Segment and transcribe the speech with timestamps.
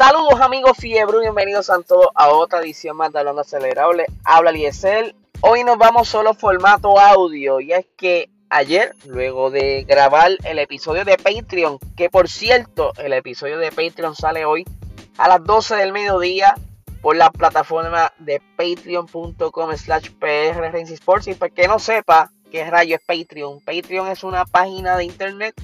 [0.00, 4.06] Saludos amigos Fiebre, bienvenidos a todos a otra edición más de Hablando Acelerable.
[4.24, 5.14] Habla Liesel.
[5.42, 11.04] Hoy nos vamos solo formato audio y es que ayer, luego de grabar el episodio
[11.04, 14.64] de Patreon, que por cierto, el episodio de Patreon sale hoy
[15.18, 16.54] a las 12 del mediodía
[17.02, 22.96] por la plataforma de patreon.com slash pr Sports y para que no sepa qué rayo
[22.96, 25.54] es Patreon, Patreon es una página de internet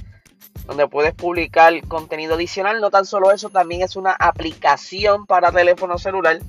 [0.66, 2.80] donde puedes publicar contenido adicional.
[2.80, 6.40] No tan solo eso, también es una aplicación para teléfono celular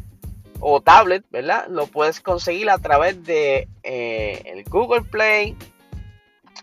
[0.60, 1.68] o tablet, ¿verdad?
[1.70, 5.56] Lo puedes conseguir a través de eh, el Google Play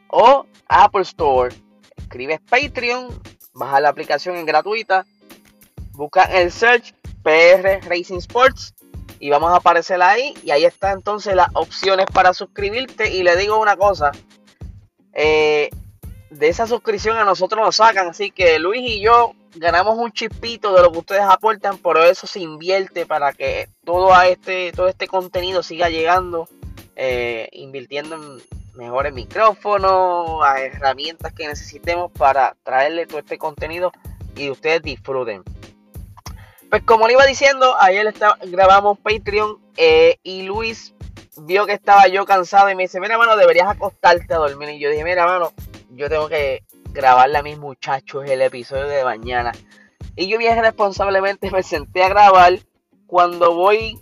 [0.08, 1.54] o Apple Store.
[1.96, 3.08] Escribes Patreon,
[3.54, 5.06] baja la aplicación en gratuita,
[5.92, 8.74] busca el search PR Racing Sports
[9.20, 13.36] y vamos a aparecer ahí y ahí está entonces las opciones para suscribirte y le
[13.36, 14.12] digo una cosa
[15.14, 15.70] eh,
[16.34, 18.08] de esa suscripción a nosotros nos sacan.
[18.08, 22.26] Así que Luis y yo ganamos un chispito de lo que ustedes aportan, pero eso
[22.26, 26.48] se invierte para que todo, a este, todo este contenido siga llegando,
[26.96, 28.42] eh, invirtiendo en
[28.74, 33.92] mejores micrófonos, herramientas que necesitemos para traerle todo este contenido
[34.36, 35.44] y ustedes disfruten.
[36.68, 38.12] Pues como le iba diciendo, ayer
[38.46, 40.92] grabamos Patreon eh, y Luis
[41.36, 44.70] vio que estaba yo cansado y me dice, mira mano, deberías acostarte a dormir.
[44.70, 45.52] Y yo dije, mira mano,
[45.96, 49.52] yo tengo que grabarle a mis muchachos el episodio de mañana.
[50.16, 52.58] Y yo bien responsablemente me senté a grabar.
[53.06, 53.98] Cuando voy,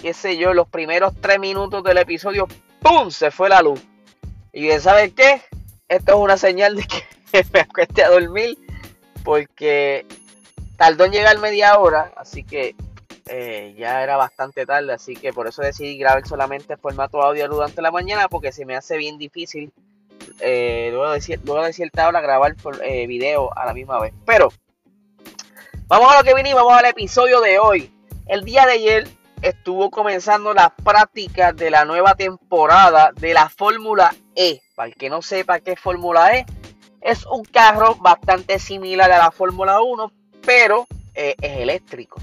[0.00, 2.48] qué sé yo, los primeros tres minutos del episodio,
[2.80, 3.10] ¡pum!
[3.10, 3.80] Se fue la luz.
[4.52, 5.42] Y bien, ¿sabes qué?
[5.88, 8.58] Esto es una señal de que me acueste a dormir.
[9.24, 10.06] Porque
[10.76, 12.12] tardó en llegar media hora.
[12.16, 12.74] Así que
[13.26, 14.92] eh, ya era bastante tarde.
[14.92, 18.28] Así que por eso decidí grabar solamente formato audio durante la mañana.
[18.28, 19.72] Porque se me hace bien difícil
[20.40, 24.12] eh, luego, de, luego de cierta hora grabar por, eh, video a la misma vez.
[24.26, 24.48] Pero
[25.86, 27.92] vamos a lo que vinimos, vamos al episodio de hoy.
[28.26, 29.08] El día de ayer
[29.42, 34.60] estuvo comenzando las prácticas de la nueva temporada de la Fórmula E.
[34.74, 36.46] Para el que no sepa qué es Fórmula E,
[37.00, 40.12] es un carro bastante similar a la Fórmula 1,
[40.44, 42.20] pero eh, es eléctrico.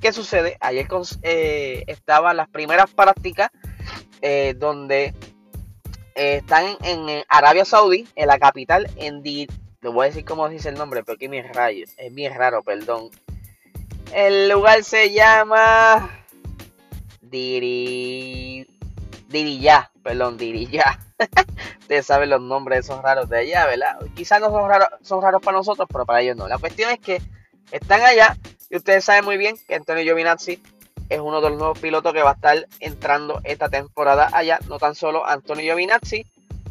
[0.00, 0.56] ¿Qué sucede?
[0.60, 0.86] Ayer
[1.22, 3.50] eh, estaban las primeras prácticas
[4.56, 5.12] donde
[6.14, 9.48] están en, Arabia Saudí, en la capital, en Di,
[9.80, 13.10] le voy a decir cómo dice el nombre, porque es raro, es bien raro, perdón.
[14.12, 16.10] El lugar se llama
[17.20, 18.66] Diri,
[19.28, 20.98] Diriyah, perdón, Diriyah.
[21.80, 23.98] Ustedes saben los nombres de esos raros de allá, ¿verdad?
[24.14, 26.46] Quizás no son raros, son raros para nosotros, pero para ellos no.
[26.46, 27.20] La cuestión es que
[27.70, 28.36] están allá
[28.70, 30.62] y ustedes saben muy bien que Antonio Giovinazzi
[31.08, 34.58] es uno de los nuevos pilotos que va a estar entrando esta temporada allá.
[34.68, 36.26] No tan solo Antonio Giovinazzi,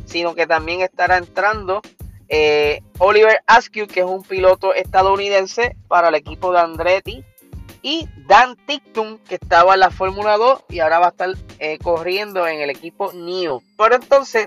[0.06, 1.82] sino que también estará entrando
[2.28, 7.24] eh, Oliver Askew, que es un piloto estadounidense para el equipo de Andretti.
[7.84, 11.80] Y Dan Tictum, que estaba en la Fórmula 2 y ahora va a estar eh,
[11.80, 13.64] corriendo en el equipo NIO.
[13.76, 14.46] Pero entonces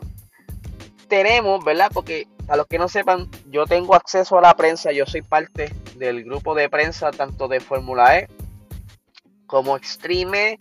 [1.08, 1.90] tenemos, ¿verdad?
[1.92, 5.74] Porque a los que no sepan, yo tengo acceso a la prensa, yo soy parte
[5.96, 8.28] del grupo de prensa tanto de Fórmula E
[9.46, 10.58] como Extreme,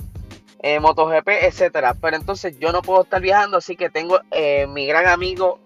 [0.60, 1.94] eh, MotoGP, etcétera.
[1.94, 5.60] Pero entonces yo no puedo estar viajando, así que tengo eh, mi gran amigo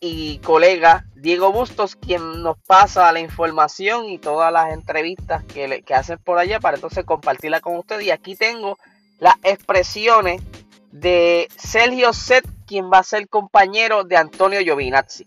[0.00, 5.94] y colega Diego Bustos, quien nos pasa la información y todas las entrevistas que, que
[5.94, 8.04] hacen por allá para entonces compartirla con ustedes.
[8.04, 8.78] Y aquí tengo
[9.20, 10.42] las expresiones
[10.90, 15.24] de Sergio Set, quien va a ser compañero de Antonio Giovinazzi.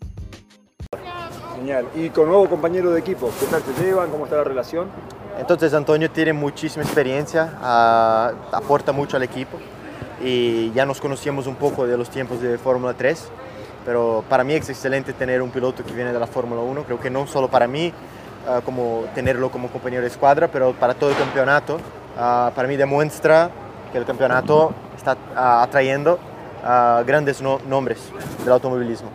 [1.55, 1.87] Genial.
[1.95, 4.11] Y con nuevo compañero de equipo, ¿qué tal se llevan?
[4.11, 4.89] ¿Cómo está la relación?
[5.37, 9.57] Entonces Antonio tiene muchísima experiencia, uh, aporta mucho al equipo
[10.21, 13.29] y ya nos conocíamos un poco de los tiempos de Fórmula 3,
[13.85, 16.99] pero para mí es excelente tener un piloto que viene de la Fórmula 1, creo
[17.01, 17.91] que no solo para mí,
[18.47, 22.77] uh, como tenerlo como compañero de escuadra, pero para todo el campeonato, uh, para mí
[22.77, 23.51] demuestra
[23.91, 25.17] que el campeonato está
[25.61, 26.19] atrayendo
[27.05, 27.99] grandes no nombres
[28.39, 29.11] del automovilismo.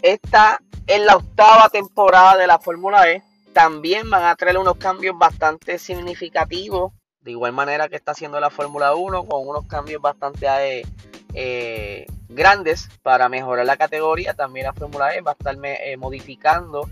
[0.00, 3.22] Esta es la octava temporada de la Fórmula E
[3.58, 8.50] también van a traer unos cambios bastante significativos, de igual manera que está haciendo la
[8.50, 10.86] Fórmula 1, con unos cambios bastante eh,
[11.34, 14.34] eh, grandes para mejorar la categoría.
[14.34, 16.88] También la Fórmula E va a estar eh, modificando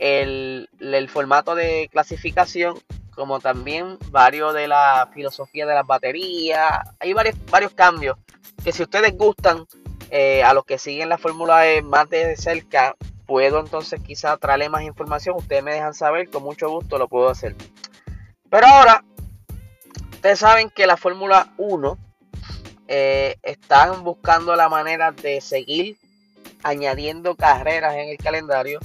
[0.00, 0.68] el,
[1.08, 2.74] formato de clasificación,
[3.14, 6.80] como también varios de la filosofía de las baterías.
[6.98, 8.16] Hay varios, varios cambios
[8.64, 9.68] que si ustedes gustan,
[10.44, 12.96] a los que siguen la Fórmula E más de cerca,
[13.32, 15.36] puedo entonces quizá traerle más información.
[15.38, 17.56] Ustedes me dejan saber, con mucho gusto lo puedo hacer.
[18.50, 19.02] Pero ahora,
[20.10, 21.96] ustedes saben que la Fórmula 1
[22.88, 25.96] eh, están buscando la manera de seguir
[26.62, 28.80] añadiendo carreras en el calendario.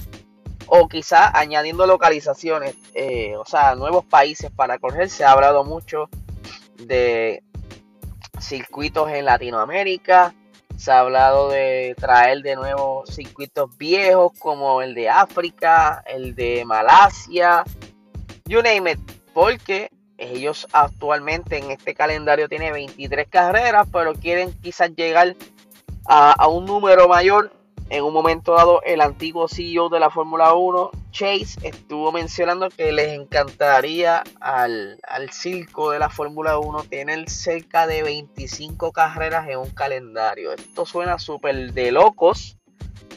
[0.70, 5.10] o quizá añadiendo localizaciones, eh, o sea, nuevos países para correr.
[5.10, 6.08] Se ha hablado mucho
[6.78, 7.42] de
[8.40, 10.34] circuitos en Latinoamérica,
[10.78, 16.64] se ha hablado de traer de nuevo circuitos viejos como el de África, el de
[16.64, 17.64] Malasia,
[18.46, 19.00] you name it,
[19.34, 25.34] porque ellos actualmente en este calendario tienen 23 carreras, pero quieren quizás llegar
[26.06, 27.50] a, a un número mayor
[27.90, 32.92] en un momento dado, el antiguo CEO de la Fórmula 1, Chase, estuvo mencionando que
[32.92, 34.98] les encantaría al,
[35.32, 40.52] circo de la Fórmula 1 tener cerca de 25 carreras en un calendario.
[40.52, 42.58] Esto suena súper de locos,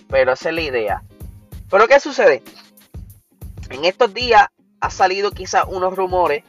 [0.07, 1.03] pero esa es la idea.
[1.69, 2.41] Pero ¿qué sucede?
[3.69, 4.47] En estos días
[4.79, 6.43] ha salido quizás unos rumores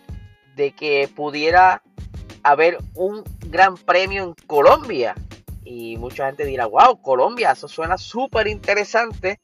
[0.54, 1.82] de que pudiera
[2.44, 5.14] haber un gran premio en Colombia
[5.64, 9.40] y mucha gente dirá, wow, Colombia, eso suena súper interesante.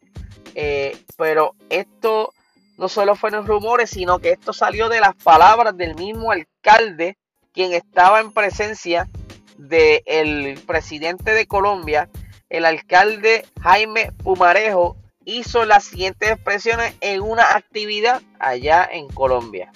[0.54, 2.32] Eh, pero esto
[2.76, 7.16] no solo fueron rumores, sino que esto salió de las palabras del mismo alcalde,
[7.52, 9.08] quien estaba en presencia
[9.56, 12.08] del presidente de Colombia,
[12.48, 19.72] el alcalde Jaime Pumarejo, hizo las siguientes expresiones en una actividad allá en Colombia.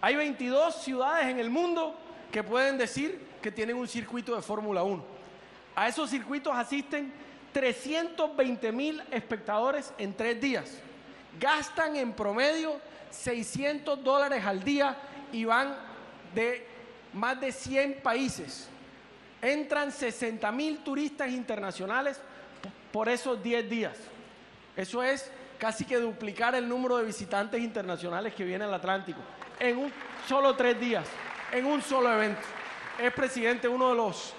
[0.00, 1.94] Hay 22 ciudades en el mundo
[2.32, 5.04] que pueden decir que tienen un circuito de Fórmula 1.
[5.74, 7.12] A esos circuitos asisten
[7.52, 10.78] 320 mil espectadores en tres días.
[11.38, 12.80] Gastan en promedio
[13.10, 14.96] 600 dólares al día
[15.32, 15.76] y van
[16.34, 16.66] de
[17.12, 18.68] más de 100 países.
[19.42, 22.20] Entran 60 mil turistas internacionales
[22.92, 23.96] por esos 10 días.
[24.76, 29.20] Eso es casi que duplicar el número de visitantes internacionales que vienen al Atlántico
[29.60, 29.92] en un
[30.26, 31.06] solo tres días,
[31.52, 32.61] en un solo evento
[32.98, 34.34] es presidente uno de los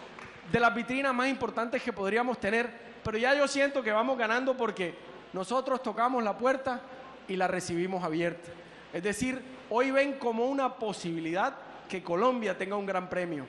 [0.51, 2.69] de las vitrinas más importantes que podríamos tener,
[3.03, 4.93] pero ya yo siento que vamos ganando porque
[5.31, 6.81] nosotros tocamos la puerta
[7.27, 8.51] y la recibimos abierta.
[8.91, 11.55] Es decir, hoy ven como una posibilidad
[11.89, 13.45] que Colombia tenga un gran premio,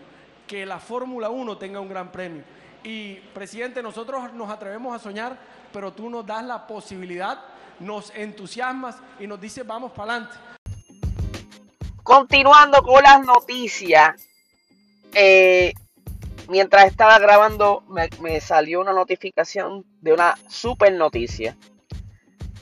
[0.46, 2.42] que la Fórmula 1 tenga un gran premio.
[2.82, 5.36] Y presidente, nosotros nos atrevemos a soñar,
[5.72, 7.40] pero tú nos das la posibilidad,
[7.80, 10.36] nos entusiasmas y nos dices vamos para adelante.
[12.02, 14.28] Continuando con las noticias,
[15.14, 15.72] eh,
[16.48, 17.82] mientras estaba grabando
[18.20, 21.56] me, salió una notificación de una super noticia.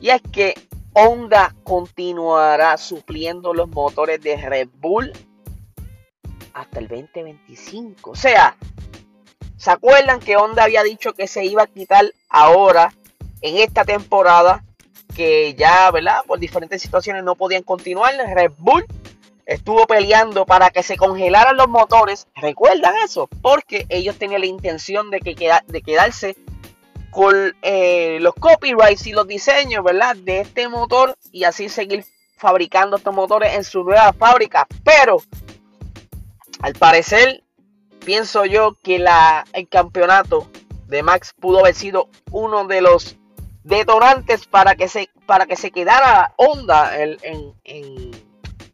[0.00, 0.54] Y es que
[0.94, 5.12] Honda continuará supliendo los motores de Red Bull
[6.52, 8.10] hasta el 2025.
[8.10, 8.56] O sea,
[9.56, 12.92] ¿se acuerdan que Honda había dicho que se iba a quitar ahora
[13.40, 14.64] en esta temporada?
[15.14, 16.24] Que ya, ¿verdad?
[16.26, 18.14] Por diferentes situaciones no podían continuar.
[18.16, 18.84] Red Bull
[19.46, 22.26] estuvo peleando para que se congelaran los motores.
[22.36, 23.28] ¿Recuerdan eso?
[23.40, 26.36] Porque ellos tenían la intención de, que de quedarse
[27.10, 30.16] con eh, los copyrights y los diseños, ¿verdad?
[30.16, 32.04] De este motor y así seguir
[32.36, 34.66] fabricando estos motores en su nueva fábrica.
[34.84, 35.18] Pero,
[36.60, 37.42] al parecer,
[38.04, 40.48] pienso yo que la, el campeonato
[40.86, 43.16] de Max pudo haber sido uno de los
[43.62, 47.54] detonantes para que se, para que se quedara Honda en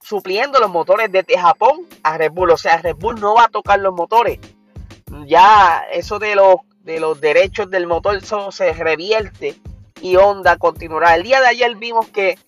[0.09, 2.51] supliendo los motores desde Japón a Red Bull.
[2.51, 4.39] O sea, Red Bull no va a tocar los motores.
[5.27, 8.21] Ya eso de los, de los derechos del motor
[8.51, 9.61] se revierte
[10.01, 11.15] y Honda continuará.
[11.15, 12.39] El día de ayer vimos que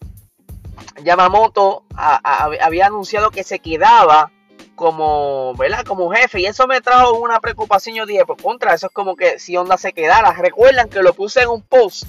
[1.05, 4.33] Yamamoto había anunciado que se quedaba
[4.75, 5.85] como, ¿verdad?
[5.85, 7.95] como jefe y eso me trajo una preocupación.
[7.95, 10.33] Yo dije, pues contra, eso es como que si Honda se quedara.
[10.33, 12.05] Recuerdan que lo puse en un post.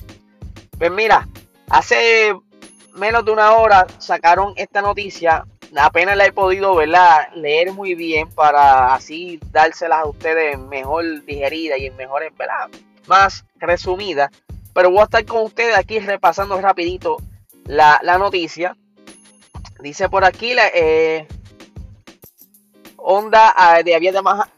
[0.77, 1.27] Pues mira,
[1.69, 2.33] hace
[2.93, 5.45] menos de una hora sacaron esta noticia.
[5.75, 6.77] Apenas la he podido
[7.35, 12.69] leer muy bien para así dárselas a ustedes mejor digerida y en mejores, ¿verdad?
[13.07, 14.29] Más resumida.
[14.73, 17.17] Pero voy a estar con ustedes aquí repasando rapidito
[17.65, 18.75] la, noticia.
[19.79, 21.27] Dice por aquí, la, eh,
[23.11, 24.13] Honda ah, había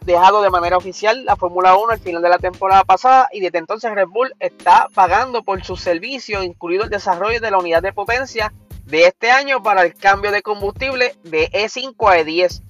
[0.05, 3.57] dejado de manera oficial la Fórmula 1 al final de la temporada pasada y desde
[3.57, 7.93] entonces Red Bull está pagando por sus servicios, incluido el desarrollo de la unidad de
[7.93, 8.53] potencia
[8.86, 12.62] de este año para el cambio de combustible de E5 a E10.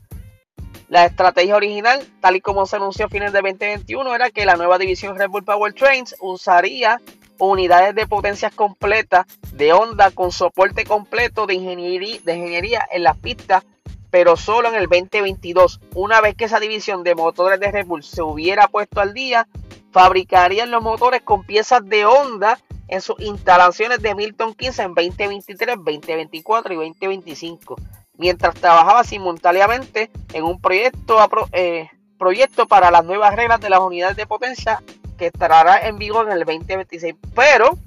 [0.88, 4.56] La estrategia original, tal y como se anunció a fines de 2021, era que la
[4.56, 7.02] nueva división Red Bull Powertrains usaría
[7.40, 13.18] unidades de potencias completas de Honda con soporte completo de ingeniería, de ingeniería en las
[13.18, 13.66] pistas
[14.14, 15.80] pero solo en el 2022.
[15.96, 19.48] Una vez que esa división de motores de Red Bull se hubiera puesto al día,
[19.92, 25.78] fabricarían los motores con piezas de Honda en sus instalaciones de Milton 15 en 2023,
[25.78, 27.76] 2024 y 2025,
[28.20, 31.18] mientras trabajaba simultáneamente en un proyecto,
[31.52, 31.90] eh,
[32.20, 34.84] proyecto para las nuevas reglas de las unidades de potencia
[35.18, 37.16] que estará en vigor en el 2026.
[37.34, 37.80] Pero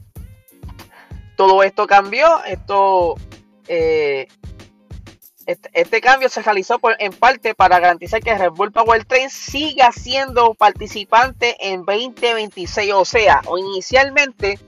[1.36, 3.14] todo esto cambió, esto
[3.68, 4.26] eh,
[5.46, 10.54] este, este, cambio se realizó en parte para garantizar que Red Bull Powertrain siga siendo
[10.54, 12.92] participante en 2026.
[12.94, 14.58] O sea, inicialmente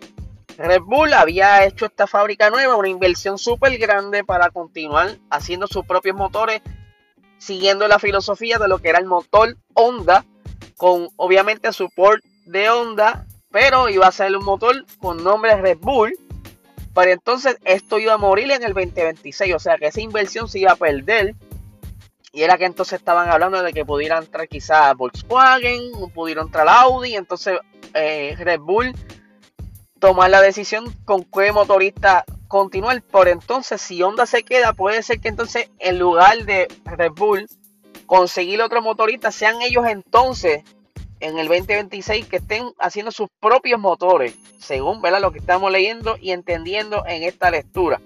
[0.56, 5.84] Red Bull había hecho esta fábrica nueva, una inversión súper grande para continuar haciendo sus
[5.84, 6.62] propios motores,
[7.38, 10.24] siguiendo la filosofía de lo que era el motor Honda,
[10.76, 16.12] con obviamente support de Honda, pero iba a ser un motor con nombre Red Bull
[16.98, 20.58] pero entonces esto iba a morir en el 2026, o sea que esa inversión se
[20.58, 21.36] iba a perder.
[22.32, 27.14] Y era que entonces estaban hablando de que pudiera entrar quizás Volkswagen, pudiera entrar Audi,
[27.14, 27.56] entonces
[27.94, 28.92] eh, Red Bull
[30.00, 33.00] tomar la decisión con qué motorista continuar.
[33.02, 37.46] Por entonces, si Honda se queda, puede ser que entonces en lugar de Red Bull
[38.06, 40.64] conseguir otro motorista, sean ellos entonces
[41.20, 45.20] en el 2026 que estén haciendo sus propios motores, según ¿verdad?
[45.20, 48.00] lo que estamos leyendo y entendiendo en esta lectura.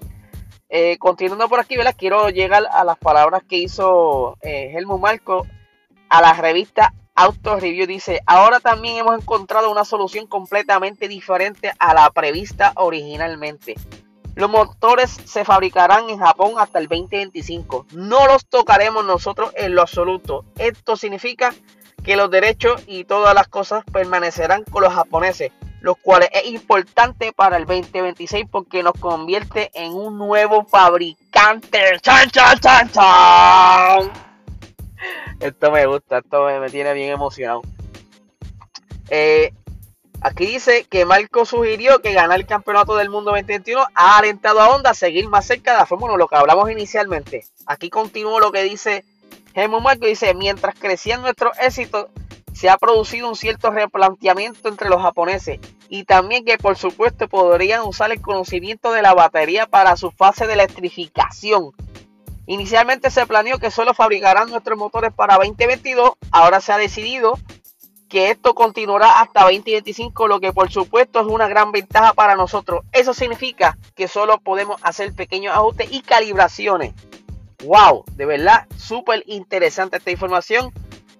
[0.69, 1.95] Eh, continuando por aquí, ¿verdad?
[1.97, 5.45] quiero llegar a las palabras que hizo eh, Helmut Marco
[6.09, 7.85] a la revista Auto Review.
[7.85, 13.75] Dice, ahora también hemos encontrado una solución completamente diferente a la prevista originalmente.
[14.35, 17.85] Los motores se fabricarán en Japón hasta el 2025.
[17.91, 20.43] No los tocaremos nosotros en lo absoluto.
[20.57, 21.53] Esto significa
[22.03, 27.31] que los derechos y todas las cosas permanecerán con los japoneses, los cuales es importante
[27.31, 31.79] para el 2026 porque nos convierte en un nuevo fabricante.
[32.01, 34.11] ¡Chan, chan, chan, chan!
[35.39, 37.61] Esto me gusta, esto me, tiene bien emocionado.
[39.09, 39.53] Eh,
[40.21, 44.69] aquí dice que Marco sugirió que ganar el campeonato del mundo 2021 ha alentado a
[44.69, 47.45] Honda a seguir más cerca de la Fórmula 1, lo que hablamos inicialmente.
[47.65, 49.05] Aquí continúo lo que dice
[49.55, 52.07] Helmut Marco dice, mientras crecían nuestros éxitos,
[52.53, 57.81] se ha producido un cierto replanteamiento entre los japoneses y también que por supuesto podrían
[57.81, 61.71] usar el conocimiento de la batería para su fase de electrificación.
[62.45, 67.37] Inicialmente se planeó que solo fabricarán nuestros motores para 2022, ahora se ha decidido
[68.09, 72.81] que esto continuará hasta 2025, lo que por supuesto es una gran ventaja para nosotros.
[72.91, 76.93] Eso significa que solo podemos hacer pequeños ajustes y calibraciones
[77.65, 80.71] wow, de verdad, súper interesante esta información.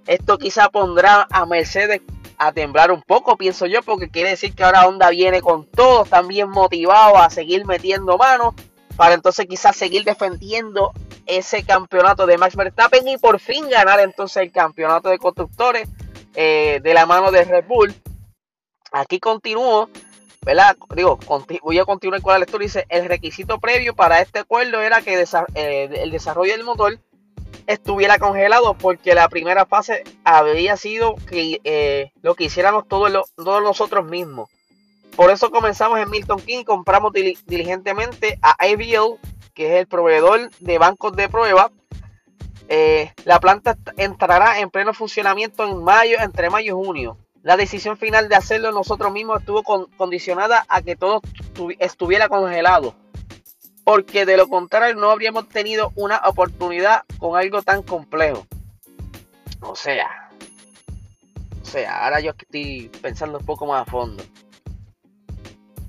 [0.08, 2.02] Esto quizá pondrá a Mercedes
[2.38, 6.04] a temblar un poco, pienso yo, porque quiere decir que ahora Honda viene con todo,
[6.04, 8.54] están bien motivados a seguir metiendo manos,
[8.98, 10.92] para entonces quizás seguir defendiendo
[11.26, 15.88] ese campeonato de Max Verstappen y por fin ganar entonces el campeonato de constructores
[16.36, 17.94] eh, de la mano de Red Bull.
[18.92, 19.90] Aquí continúo
[20.44, 20.78] ¿verdad?
[20.96, 21.20] Digo,
[21.62, 22.64] voy a continuar con la lectura.
[22.64, 25.24] Dice, el requisito previo para este acuerdo era que
[25.56, 27.00] eh, el desarrollo del motor
[27.68, 34.06] estuviera congelado porque la primera fase había sido que, eh, lo que hiciéramos todos, nosotros
[34.06, 34.50] mismos.
[35.16, 39.20] Por eso comenzamos en Milton King compramos diligentemente a ABL,
[39.54, 41.72] que es el proveedor de bancos de prueba.
[42.68, 47.18] Eh, la planta entrará en pleno funcionamiento en mayo, entre mayo y junio.
[47.44, 51.22] La decisión final de hacerlo nosotros mismos estuvo condicionada a que todo
[51.78, 52.96] estuviera congelado.
[53.84, 58.48] Porque de lo contrario no habríamos tenido una oportunidad con algo tan complejo.
[59.60, 60.32] O sea,
[61.62, 64.24] o sea, ahora yo estoy pensando un poco más a fondo.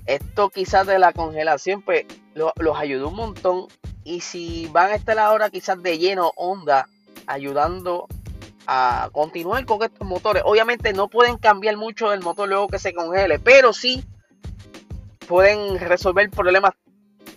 [0.05, 3.67] Esto quizás de la congelación, pues los ayudó un montón.
[4.03, 6.89] Y si van a estar ahora quizás de lleno onda,
[7.27, 8.07] ayudando
[8.67, 10.43] a continuar con estos motores.
[10.45, 14.03] Obviamente no pueden cambiar mucho el motor luego que se congele, pero sí
[15.27, 16.73] pueden resolver problemas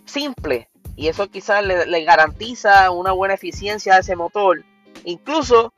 [0.05, 0.67] simples
[0.97, 4.65] y eso quizás le, garantiza una buena eficiencia a ese motor.
[5.05, 5.73] Incluso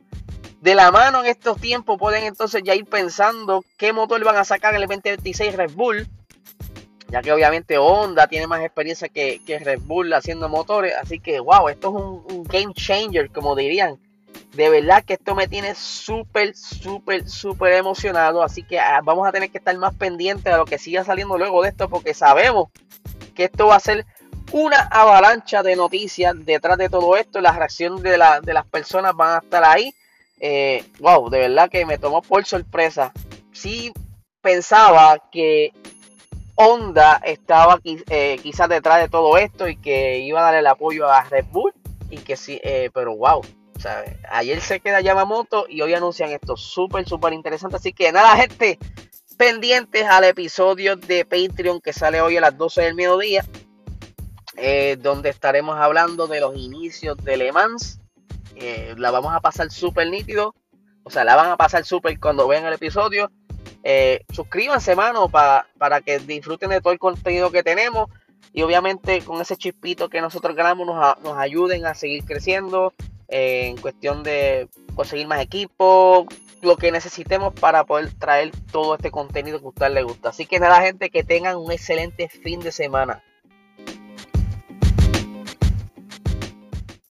[0.60, 4.44] de la mano en estos tiempos pueden entonces ya ir pensando qué motor van a
[4.44, 6.08] sacar el 2026 Red Bull.
[7.08, 10.94] Ya que obviamente Honda tiene más experiencia que, Red Bull haciendo motores.
[10.94, 13.98] Así que wow, esto es un game changer, como dirían
[14.52, 18.42] de verdad que esto me tiene súper, súper, súper emocionado.
[18.42, 21.38] Así que ah, vamos a tener que estar más pendientes de lo que siga saliendo
[21.38, 21.88] luego de esto.
[21.88, 22.68] Porque sabemos
[23.34, 24.06] que esto va a ser
[24.52, 27.40] una avalancha de noticias detrás de todo esto.
[27.40, 29.94] La reacción de, las personas van a estar ahí.
[30.40, 33.12] Eh, wow, de verdad que me tomó por sorpresa.
[33.52, 33.92] Sí
[34.40, 35.72] pensaba que
[36.56, 41.08] Honda estaba eh, quizás detrás de todo esto y que iba a dar el apoyo
[41.08, 41.72] a Red Bull.
[42.10, 43.42] Y que sí, eh, pero wow,
[44.30, 46.56] Ayer se queda Yamamoto y hoy anuncian esto.
[46.56, 47.76] Súper, súper interesante.
[47.76, 48.78] Así que nada, gente,
[49.36, 53.44] pendientes al episodio de Patreon que sale hoy a las 12 del mediodía.
[54.56, 58.00] Eh, donde estaremos hablando de los inicios de Le Mans.
[58.56, 60.54] Eh, la vamos a pasar súper nítido.
[61.02, 63.30] O sea, la van a pasar súper cuando vean el episodio.
[63.82, 68.10] Eh, suscríbanse, mano, para, para que disfruten de todo el contenido que tenemos.
[68.52, 72.92] y obviamente con ese chispito que nosotros ganamos nos, nos ayuden a seguir creciendo
[73.30, 76.26] en cuestión de conseguir más equipos,
[76.62, 80.28] lo que necesitemos para poder traer todo este contenido que a ustedes les gusta.
[80.30, 83.22] Así que nada gente, que tengan un excelente fin de semana.